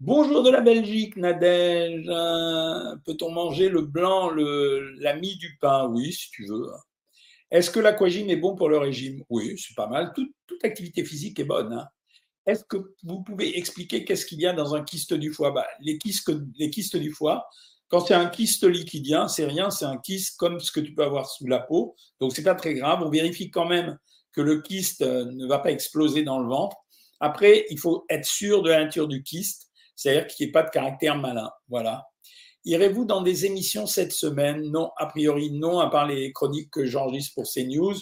[0.00, 2.06] Bonjour de la Belgique, Nadège.
[3.04, 5.88] Peut-on manger le blanc, le, la mie du pain?
[5.88, 6.68] Oui, si tu veux.
[7.50, 9.24] Est-ce que l'aquagine est bon pour le régime?
[9.28, 10.12] Oui, c'est pas mal.
[10.14, 11.72] Toute, activité physique est bonne.
[11.72, 11.88] Hein.
[12.46, 15.50] Est-ce que vous pouvez expliquer qu'est-ce qu'il y a dans un kyste du foie?
[15.50, 17.48] Bah, les, kystes, les kystes du foie,
[17.88, 21.04] quand c'est un kyste liquidien, c'est rien, c'est un kyste comme ce que tu peux
[21.04, 21.96] avoir sous la peau.
[22.20, 23.02] Donc, c'est pas très grave.
[23.02, 23.98] On vérifie quand même
[24.32, 26.76] que le kyste euh, ne va pas exploser dans le ventre.
[27.20, 30.62] Après, il faut être sûr de la nature du kyste, c'est-à-dire qu'il n'y ait pas
[30.62, 31.50] de caractère malin.
[31.68, 32.04] Voilà.
[32.64, 34.70] Irez-vous dans des émissions cette semaine?
[34.70, 37.94] Non, a priori non, à part les chroniques que j'enregistre pour CNews.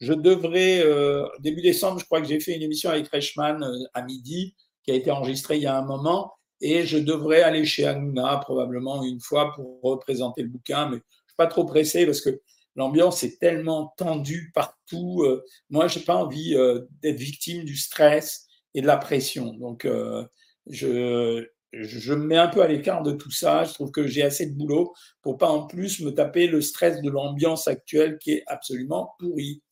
[0.00, 3.84] Je devrais, euh, début décembre, je crois que j'ai fait une émission avec Reichmann euh,
[3.92, 7.64] à midi, qui a été enregistrée il y a un moment et je devrais aller
[7.64, 12.06] chez Hanouna probablement une fois pour représenter le bouquin, mais je suis pas trop pressé
[12.06, 12.40] parce que
[12.76, 15.22] l'ambiance est tellement tendue partout.
[15.22, 19.54] Euh, moi, je n'ai pas envie euh, d'être victime du stress et de la pression.
[19.54, 20.24] Donc, euh,
[20.66, 23.64] je, je me mets un peu à l'écart de tout ça.
[23.64, 27.00] Je trouve que j'ai assez de boulot pour pas en plus me taper le stress
[27.00, 29.62] de l'ambiance actuelle qui est absolument pourrie.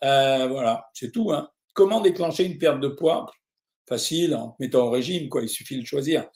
[0.00, 1.32] voilà, c'est tout.
[1.32, 1.48] Hein.
[1.74, 3.26] Comment déclencher une perte de poids?
[3.92, 5.42] Facile en mettant au régime, quoi.
[5.42, 6.26] Il suffit de choisir.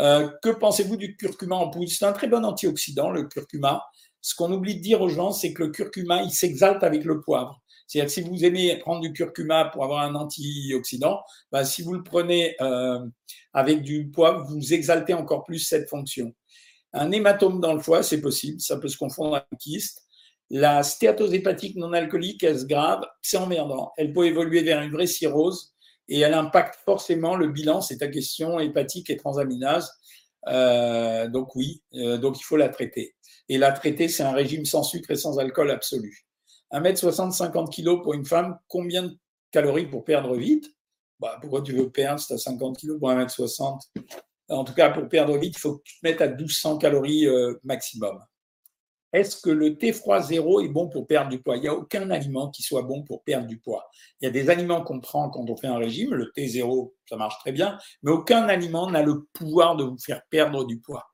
[0.00, 1.88] Euh, que pensez-vous du curcuma en poudre?
[1.88, 3.84] C'est un très bon antioxydant, le curcuma.
[4.20, 7.20] Ce qu'on oublie de dire aux gens, c'est que le curcuma, il s'exalte avec le
[7.20, 7.60] poivre.
[7.86, 11.22] C'est-à-dire que si vous aimez prendre du curcuma pour avoir un antioxydant,
[11.52, 12.98] bah, si vous le prenez euh,
[13.52, 16.32] avec du poivre, vous exaltez encore plus cette fonction.
[16.92, 20.02] Un hématome dans le foie, c'est possible, ça peut se confondre avec un kyste.
[20.50, 23.92] La stéatose hépatique non alcoolique, est-ce grave C'est emmerdant.
[23.96, 25.73] Elle peut évoluer vers une vraie cirrhose
[26.08, 29.92] et elle impacte forcément le bilan, c'est ta question, hépatique et transaminase.
[30.48, 33.14] Euh, donc oui, euh, donc il faut la traiter.
[33.48, 36.26] Et la traiter, c'est un régime sans sucre et sans alcool absolu.
[36.72, 39.16] 1m60, 50 kg pour une femme, combien de
[39.50, 40.66] calories pour perdre vite?
[41.20, 43.80] Bah, Pourquoi tu veux perdre si tu as 50 kg pour 1m60
[44.48, 47.26] En tout cas, pour perdre vite, il faut que tu te mettes à 1200 calories
[47.26, 48.18] euh, maximum.
[49.14, 51.56] Est-ce que le thé froid zéro est bon pour perdre du poids?
[51.56, 53.88] Il n'y a aucun aliment qui soit bon pour perdre du poids.
[54.20, 56.96] Il y a des aliments qu'on prend quand on fait un régime, le thé zéro,
[57.08, 60.80] ça marche très bien, mais aucun aliment n'a le pouvoir de vous faire perdre du
[60.80, 61.06] poids.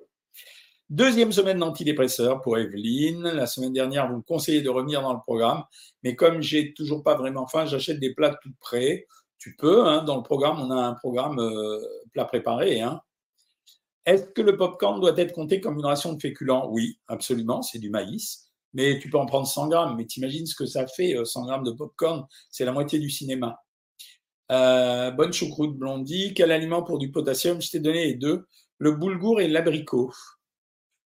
[0.88, 3.22] Deuxième semaine d'antidépresseurs pour Evelyne.
[3.22, 5.62] La semaine dernière, vous me conseillez de revenir dans le programme,
[6.02, 9.06] mais comme j'ai toujours pas vraiment faim, j'achète des plats tout prêts.
[9.38, 11.78] Tu peux, hein, dans le programme, on a un programme euh,
[12.12, 12.80] plat préparé.
[12.80, 13.02] Hein.
[14.06, 16.68] Est-ce que le popcorn doit être compté comme une ration de féculents?
[16.70, 18.50] Oui, absolument, c'est du maïs.
[18.72, 19.96] Mais tu peux en prendre 100 grammes.
[19.96, 22.26] Mais t'imagines ce que ça fait, 100 euh, grammes de popcorn?
[22.50, 23.60] C'est la moitié du cinéma.
[24.50, 26.32] Euh, bonne choucroute blondie.
[26.34, 27.60] Quel aliment pour du potassium?
[27.60, 28.46] Je t'ai donné les deux.
[28.78, 30.12] Le boulgour et l'abricot.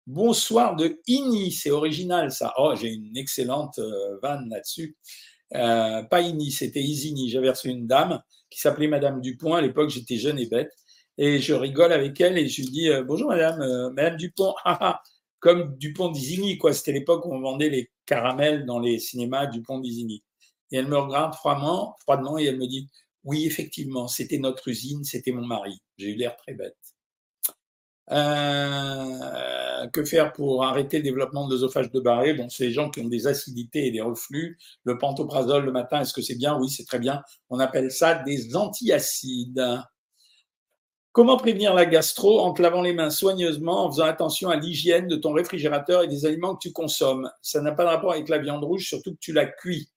[0.08, 2.54] Bonsoir de Ini, c'est original ça.
[2.58, 4.98] Oh, j'ai une excellente euh, vanne là-dessus.
[5.52, 7.30] pas Ini, c'était Isini.
[7.30, 9.54] J'avais reçu une dame qui s'appelait Madame Dupont.
[9.54, 10.72] À l'époque, j'étais jeune et bête
[11.18, 14.54] et je rigole avec elle et je lui dis euh, bonjour madame, euh, madame Dupont,
[14.66, 15.02] ah, ah,
[15.40, 16.74] comme Dupont d'Isigny quoi.
[16.74, 20.24] C'était l'époque où on vendait les caramels dans les cinémas Dupont d'Isigny.
[20.72, 22.90] Et elle me regarde froidement, froidement et elle me dit
[23.24, 25.82] oui effectivement c'était notre usine, c'était mon mari.
[25.98, 26.78] J'ai eu l'air très bête.
[28.12, 32.34] Euh, que faire pour arrêter le développement de l'œsophage de Barré?
[32.34, 34.58] Bon, c'est les gens qui ont des acidités et des reflux.
[34.84, 36.58] Le pantoprazole le matin, est-ce que c'est bien?
[36.58, 37.22] Oui, c'est très bien.
[37.50, 39.64] On appelle ça des antiacides.
[41.14, 45.10] Comment prévenir la gastro en te lavant les mains soigneusement, en faisant attention à l'hygiène
[45.10, 47.30] de ton réfrigérateur et des aliments que tu consommes?
[47.42, 49.90] Ça n'a pas de rapport avec la viande rouge, surtout que tu la cuis.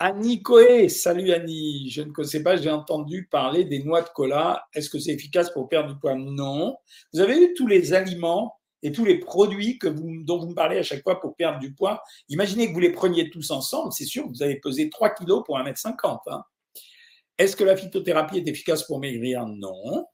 [0.00, 1.88] Annie Coé, salut Annie.
[1.88, 4.66] Je ne connaissais pas, j'ai entendu parler des noix de cola.
[4.74, 6.16] Est-ce que c'est efficace pour perdre du poids?
[6.16, 6.76] Non.
[7.14, 10.82] Vous avez vu tous les aliments et tous les produits dont vous me parlez à
[10.82, 12.02] chaque fois pour perdre du poids?
[12.28, 15.56] Imaginez que vous les preniez tous ensemble, c'est sûr, vous allez peser 3 kilos pour
[15.56, 16.18] 1m50.
[16.26, 16.42] Hein.
[17.38, 19.46] Est-ce que la phytothérapie est efficace pour maigrir?
[19.46, 20.06] Non.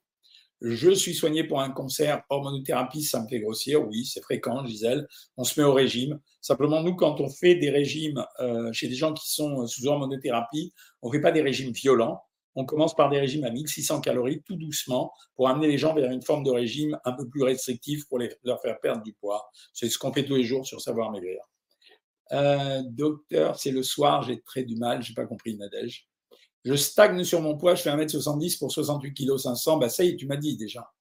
[0.60, 3.86] Je suis soigné pour un cancer, hormonothérapie, ça me fait grossir.
[3.86, 5.06] Oui, c'est fréquent, Gisèle.
[5.36, 6.18] On se met au régime.
[6.40, 10.72] Simplement, nous, quand on fait des régimes euh, chez des gens qui sont sous hormonothérapie,
[11.02, 12.22] on ne fait pas des régimes violents.
[12.56, 16.10] On commence par des régimes à 1600 calories, tout doucement, pour amener les gens vers
[16.10, 19.48] une forme de régime un peu plus restrictif pour leur faire perdre du poids.
[19.72, 21.40] C'est ce qu'on fait tous les jours sur Savoir Maigrir.
[22.32, 26.08] Euh, docteur, c'est le soir, j'ai très du mal, j'ai pas compris, Nadège.
[26.68, 29.78] Je stagne sur mon poids, je fais 1m70 pour 68 kg 500.
[29.78, 30.92] Bah ça y est, tu m'as dit déjà.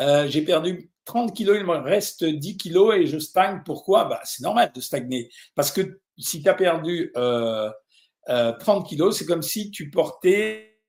[0.00, 3.62] Euh, j'ai perdu 30 kg, il me reste 10 kg et je stagne.
[3.64, 4.06] Pourquoi?
[4.06, 5.30] Bah, C'est normal de stagner.
[5.54, 7.70] Parce que si tu as perdu 30 euh,
[8.30, 10.80] euh, kg, c'est comme si tu portais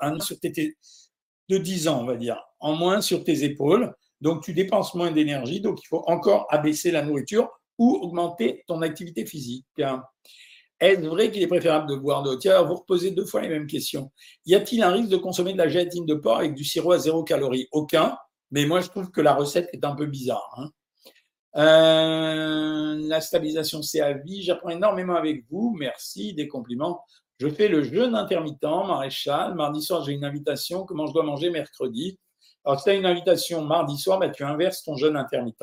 [0.00, 0.76] un sur tes,
[1.48, 3.94] de 10 ans, on va dire, en moins sur tes épaules.
[4.20, 8.82] Donc tu dépenses moins d'énergie, donc il faut encore abaisser la nourriture ou augmenter ton
[8.82, 9.66] activité physique.
[10.82, 13.68] Est-ce vrai qu'il est préférable de boire de l'eau vous reposez deux fois les mêmes
[13.68, 14.10] questions.
[14.46, 16.98] Y a-t-il un risque de consommer de la gélatine de porc avec du sirop à
[16.98, 17.68] zéro calorie?
[17.70, 18.18] Aucun,
[18.50, 20.52] mais moi je trouve que la recette est un peu bizarre.
[20.56, 20.70] Hein.
[21.54, 24.42] Euh, la stabilisation, c'est à vie.
[24.42, 25.72] J'apprends énormément avec vous.
[25.78, 27.04] Merci, des compliments.
[27.38, 29.54] Je fais le jeûne intermittent, maréchal.
[29.54, 30.84] Mardi soir, j'ai une invitation.
[30.84, 32.18] Comment je dois manger mercredi?
[32.64, 35.62] Alors, si tu as une invitation mardi soir, bah, tu inverses ton jeûne intermittent.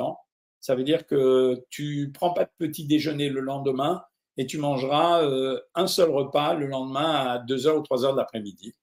[0.61, 4.01] Ça veut dire que tu prends pas de petit déjeuner le lendemain
[4.39, 8.73] et tu mangeras euh, un seul repas le lendemain à 2h ou 3h de l'après-midi.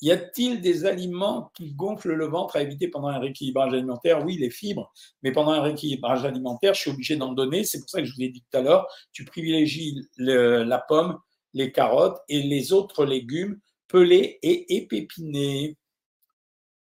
[0.00, 4.24] Y a-t-il des aliments qui gonflent le ventre à éviter pendant un rééquilibrage alimentaire?
[4.24, 4.92] Oui, les fibres,
[5.24, 7.64] mais pendant un rééquilibrage alimentaire, je suis obligé d'en donner.
[7.64, 11.18] C'est pour ça que je vous ai dit tout à l'heure, tu privilégies la pomme,
[11.54, 15.76] les carottes et les autres légumes pelés et épépinés.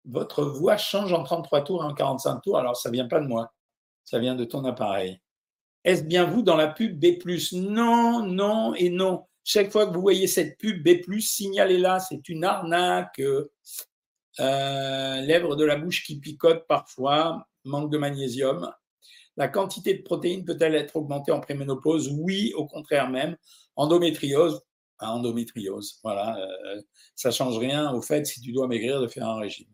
[0.05, 3.27] Votre voix change en 33 tours et en 45 tours, alors ça vient pas de
[3.27, 3.55] moi,
[4.05, 5.19] ça vient de ton appareil.
[5.87, 7.17] Est-ce bien vous dans la pub B
[7.53, 9.25] Non, non et non.
[9.45, 13.23] Chaque fois que vous voyez cette pub B, signalez-la, c'est une arnaque.
[14.41, 18.69] Euh, lèvres de la bouche qui picotent parfois, manque de magnésium.
[19.37, 22.11] La quantité de protéines peut-elle être augmentée en préménopause?
[22.19, 23.37] Oui, au contraire même.
[23.77, 24.63] Endométriose,
[24.99, 26.83] endométriose, voilà, euh,
[27.15, 29.69] ça change rien au fait si tu dois maigrir de faire un régime.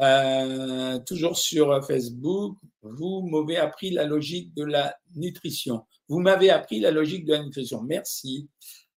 [0.00, 5.84] Euh, toujours sur Facebook, vous m'avez appris la logique de la nutrition.
[6.08, 7.82] Vous m'avez appris la logique de la nutrition.
[7.82, 8.48] Merci.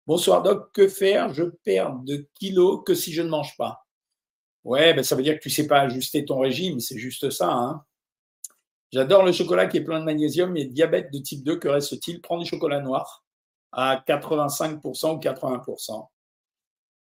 [0.05, 1.33] Bonsoir Doc, que faire?
[1.33, 3.85] Je perds de kilos que si je ne mange pas.
[4.63, 7.29] Ouais, ben ça veut dire que tu ne sais pas ajuster ton régime, c'est juste
[7.29, 7.49] ça.
[7.49, 7.83] Hein.
[8.91, 12.21] J'adore le chocolat qui est plein de magnésium, mais diabète de type 2, que reste-t-il?
[12.21, 13.23] Prends du chocolat noir
[13.71, 16.07] à 85% ou 80%.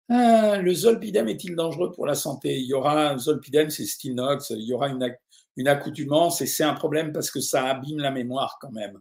[0.08, 2.58] Ah, le zolpidem est-il dangereux pour la santé?
[2.60, 5.16] Il y aura un zolpidem, c'est Stinox, il y aura une,
[5.58, 9.00] une accoutumance et c'est un problème parce que ça abîme la mémoire quand même.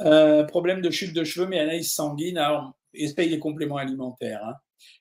[0.00, 4.44] Euh, problème de chute de cheveux, mais analyse sanguine, alors essaye les compléments alimentaires.
[4.44, 4.54] Hein.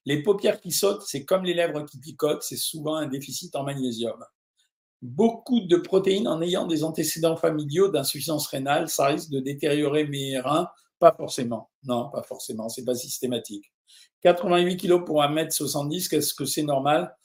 [0.06, 3.64] Les paupières qui sautent, c'est comme les lèvres qui picotent, c'est souvent un déficit en
[3.64, 4.24] magnésium.
[5.02, 10.40] Beaucoup de protéines en ayant des antécédents familiaux d'insuffisance rénale, ça risque de détériorer mes
[10.40, 10.68] reins?
[11.00, 11.70] Pas forcément.
[11.86, 13.72] Non, pas forcément, c'est pas systématique.
[14.22, 17.16] 88 kg pour 1m70, qu'est-ce que c'est normal?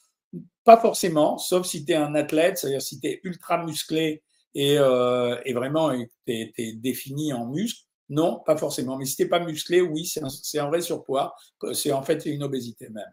[0.64, 4.22] Pas forcément, sauf si tu es un athlète, c'est-à-dire si tu es ultra musclé
[4.55, 5.90] et, euh, et vraiment
[6.27, 7.83] tu es, défini en muscle.
[8.09, 8.96] Non, pas forcément.
[8.96, 11.35] Mais si tu pas musclé, oui, c'est un, vrai surpoids.
[11.72, 13.05] C'est en fait une obésité même.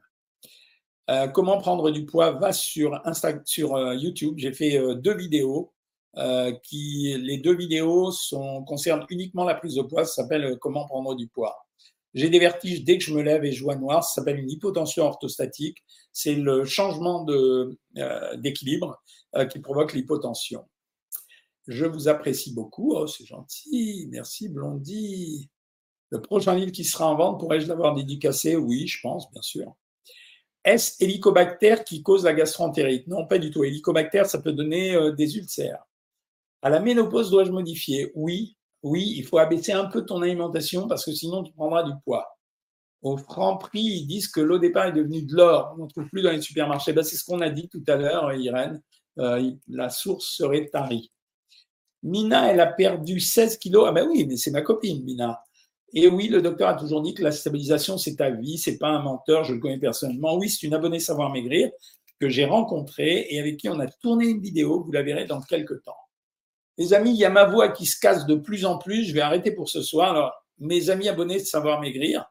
[1.10, 2.32] Euh, comment prendre du poids?
[2.32, 3.02] Va sur,
[3.46, 4.36] sur euh, YouTube.
[4.38, 5.74] J'ai fait deux vidéos.
[6.64, 10.06] qui, les deux vidéos sont, concernent uniquement la prise de poids.
[10.06, 11.66] Ça s'appelle Comment prendre du poids.
[12.14, 14.04] J'ai des vertiges dès que je me lève et je vois noir.
[14.04, 15.78] Ça s'appelle une hypotension orthostatique.
[16.12, 17.26] C'est le changement
[18.36, 19.02] d'équilibre
[19.50, 20.66] qui provoque l'hypotension.
[21.68, 22.96] Je vous apprécie beaucoup.
[22.96, 24.08] Oh, c'est gentil.
[24.10, 25.50] Merci, Blondie.
[26.10, 28.58] Le prochain livre qui sera en vente, pourrais-je l'avoir dédicacé?
[28.58, 29.74] Oui, je pense, bien sûr.
[30.66, 33.08] Est-ce hélicobactère qui cause la gastroentérite?
[33.08, 33.64] Non, pas du tout.
[33.64, 35.84] Hélicobactère, ça peut donner euh, des ulcères.
[36.62, 38.12] À la ménopause, dois-je modifier?
[38.14, 41.94] Oui, oui, il faut abaisser un peu ton alimentation parce que sinon tu prendras du
[42.04, 42.38] poids.
[43.02, 45.76] Au franc prix, ils disent que l'eau départ est devenue de l'or.
[45.80, 46.94] On ne trouve plus dans les supermarchés.
[46.94, 48.82] Ben, c'est ce qu'on a dit tout à l'heure, Irène.
[49.18, 51.12] Euh, la source serait tarie.
[52.04, 53.86] Mina, elle a perdu 16 kilos.
[53.88, 55.42] Ah ben oui, mais c'est ma copine, Mina.
[55.94, 58.90] Et oui, le docteur a toujours dit que la stabilisation, c'est ta vie, c'est pas
[58.90, 60.38] un menteur, je le connais personnellement.
[60.38, 61.70] Oui, c'est une abonnée Savoir Maigrir
[62.20, 65.42] que j'ai rencontrée et avec qui on a tourné une vidéo, vous la verrez dans
[65.42, 65.98] quelques temps.
[66.78, 69.14] Les amis, il y a ma voix qui se casse de plus en plus, je
[69.14, 70.12] vais arrêter pour ce soir.
[70.12, 72.26] Alors, mes amis abonnés de Savoir Maigrir,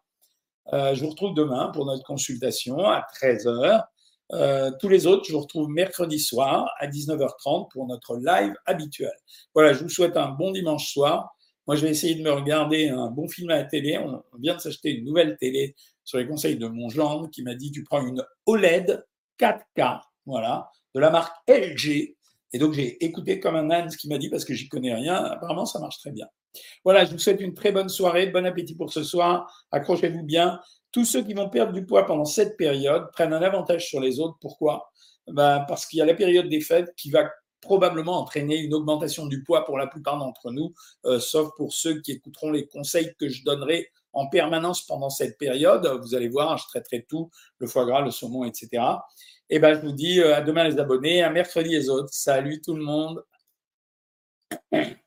[0.73, 3.85] euh, je vous retrouve demain pour notre consultation à 13h.
[4.33, 9.13] Euh, tous les autres, je vous retrouve mercredi soir à 19h30 pour notre live habituel.
[9.55, 11.35] Voilà, je vous souhaite un bon dimanche soir.
[11.67, 13.99] Moi, je vais essayer de me regarder un bon film à la télé.
[13.99, 15.75] On vient de s'acheter une nouvelle télé
[16.05, 19.05] sur les conseils de mon gendre qui m'a dit tu prends une OLED
[19.39, 22.17] 4K, voilà, de la marque LG.
[22.53, 24.95] Et donc, j'ai écouté comme un âne ce qu'il m'a dit parce que j'y connais
[24.95, 25.17] rien.
[25.25, 26.27] Apparemment, ça marche très bien.
[26.85, 28.27] Voilà, je vous souhaite une très bonne soirée.
[28.27, 29.67] Bon appétit pour ce soir.
[29.71, 30.61] Accrochez-vous bien.
[30.93, 34.19] Tous ceux qui vont perdre du poids pendant cette période prennent un avantage sur les
[34.19, 34.37] autres.
[34.41, 34.91] Pourquoi?
[35.29, 39.27] Ben Parce qu'il y a la période des fêtes qui va probablement entraîner une augmentation
[39.27, 40.73] du poids pour la plupart d'entre nous,
[41.05, 45.39] euh, sauf pour ceux qui écouteront les conseils que je donnerai en permanence pendant cette
[45.39, 45.87] période.
[46.03, 48.83] Vous allez voir, je traiterai tout, le foie gras, le saumon, etc.
[49.53, 52.13] Et ben, je vous dis euh, à demain les abonnés, à mercredi les autres.
[52.13, 53.25] Salut tout le monde.